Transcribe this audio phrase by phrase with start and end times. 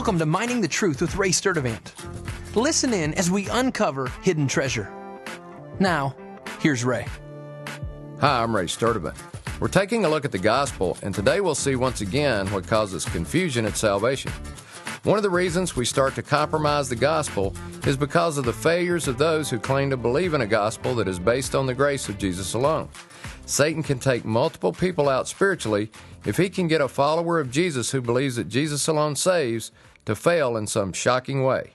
[0.00, 1.92] Welcome to Mining the Truth with Ray Sturdivant.
[2.56, 4.90] Listen in as we uncover hidden treasure.
[5.78, 6.16] Now,
[6.60, 7.06] here's Ray.
[8.18, 9.14] Hi, I'm Ray Sturdivant.
[9.60, 13.04] We're taking a look at the gospel, and today we'll see once again what causes
[13.04, 14.32] confusion at salvation.
[15.02, 17.54] One of the reasons we start to compromise the gospel
[17.86, 21.08] is because of the failures of those who claim to believe in a gospel that
[21.08, 22.88] is based on the grace of Jesus alone.
[23.50, 25.90] Satan can take multiple people out spiritually
[26.24, 29.72] if he can get a follower of Jesus who believes that Jesus alone saves
[30.04, 31.72] to fail in some shocking way,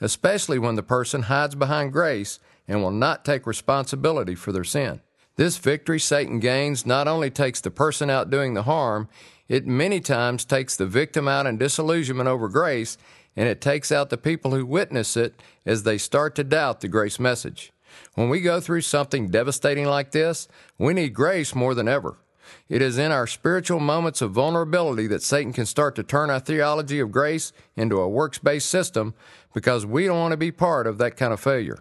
[0.00, 5.00] especially when the person hides behind grace and will not take responsibility for their sin.
[5.36, 9.08] This victory Satan gains not only takes the person out doing the harm,
[9.48, 12.98] it many times takes the victim out in disillusionment over grace,
[13.36, 16.88] and it takes out the people who witness it as they start to doubt the
[16.88, 17.72] grace message.
[18.14, 20.48] When we go through something devastating like this,
[20.78, 22.16] we need grace more than ever.
[22.68, 26.40] It is in our spiritual moments of vulnerability that Satan can start to turn our
[26.40, 29.14] theology of grace into a works based system
[29.52, 31.78] because we don't want to be part of that kind of failure.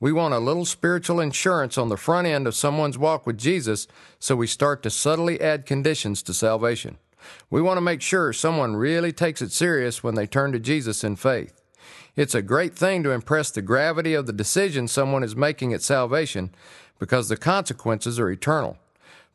[0.00, 3.86] We want a little spiritual insurance on the front end of someone's walk with Jesus,
[4.18, 6.98] so we start to subtly add conditions to salvation.
[7.48, 11.04] We want to make sure someone really takes it serious when they turn to Jesus
[11.04, 11.63] in faith.
[12.16, 15.82] It's a great thing to impress the gravity of the decision someone is making at
[15.82, 16.50] salvation
[16.98, 18.78] because the consequences are eternal.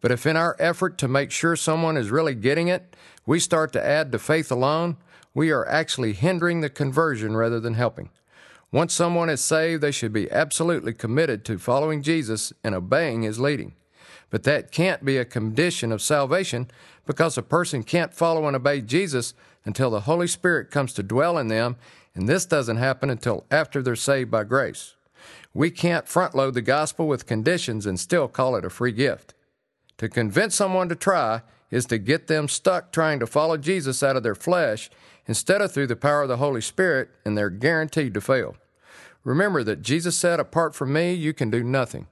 [0.00, 2.94] But if in our effort to make sure someone is really getting it,
[3.26, 4.96] we start to add to faith alone,
[5.34, 8.10] we are actually hindering the conversion rather than helping.
[8.70, 13.40] Once someone is saved, they should be absolutely committed to following Jesus and obeying his
[13.40, 13.74] leading.
[14.30, 16.70] But that can't be a condition of salvation
[17.06, 19.34] because a person can't follow and obey Jesus
[19.64, 21.76] until the Holy Spirit comes to dwell in them,
[22.14, 24.94] and this doesn't happen until after they're saved by grace.
[25.54, 29.34] We can't front load the gospel with conditions and still call it a free gift.
[29.98, 34.16] To convince someone to try is to get them stuck trying to follow Jesus out
[34.16, 34.90] of their flesh
[35.26, 38.56] instead of through the power of the Holy Spirit, and they're guaranteed to fail.
[39.24, 42.06] Remember that Jesus said, Apart from me, you can do nothing.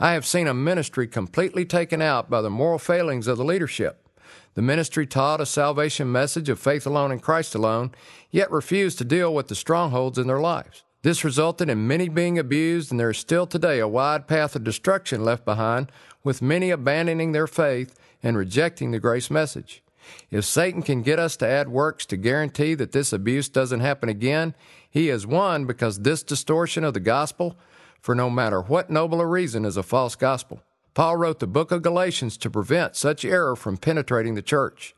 [0.00, 4.08] I have seen a ministry completely taken out by the moral failings of the leadership.
[4.54, 7.90] The ministry taught a salvation message of faith alone in Christ alone,
[8.30, 10.84] yet refused to deal with the strongholds in their lives.
[11.02, 14.62] This resulted in many being abused, and there is still today a wide path of
[14.62, 15.90] destruction left behind,
[16.22, 19.82] with many abandoning their faith and rejecting the grace message.
[20.30, 24.08] If Satan can get us to add works to guarantee that this abuse doesn't happen
[24.08, 24.54] again,
[24.88, 27.56] he has won because this distortion of the gospel,
[28.00, 30.62] for no matter what noble a reason, is a false gospel.
[30.94, 34.94] Paul wrote the book of Galatians to prevent such error from penetrating the church.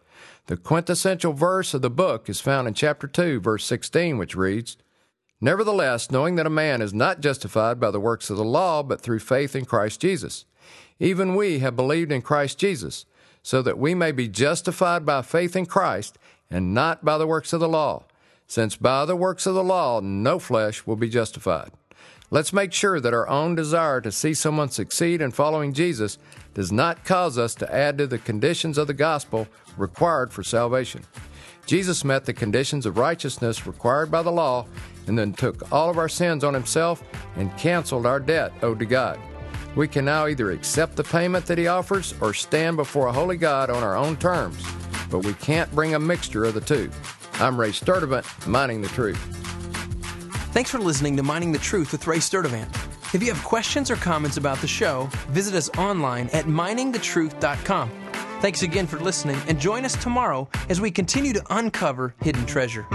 [0.47, 4.77] The quintessential verse of the book is found in chapter 2, verse 16, which reads,
[5.41, 9.01] Nevertheless, knowing that a man is not justified by the works of the law, but
[9.01, 10.45] through faith in Christ Jesus.
[10.99, 13.07] Even we have believed in Christ Jesus
[13.43, 16.19] so that we may be justified by faith in Christ
[16.51, 18.05] and not by the works of the law,
[18.47, 21.71] since by the works of the law no flesh will be justified.
[22.33, 26.17] Let's make sure that our own desire to see someone succeed in following Jesus
[26.55, 31.03] does not cause us to add to the conditions of the gospel required for salvation.
[31.67, 34.67] Jesus met the conditions of righteousness required by the law
[35.09, 37.03] and then took all of our sins on himself
[37.37, 39.19] and canceled our debt owed to God.
[39.75, 43.37] We can now either accept the payment that He offers or stand before a holy
[43.37, 44.65] God on our own terms,
[45.11, 46.91] but we can't bring a mixture of the two.
[47.35, 49.40] I'm Ray Sturdivant, Mining the Truth.
[50.53, 52.69] Thanks for listening to Mining the Truth with Ray Sturdivant.
[53.15, 57.91] If you have questions or comments about the show, visit us online at miningthetruth.com.
[58.41, 62.87] Thanks again for listening, and join us tomorrow as we continue to uncover hidden treasure.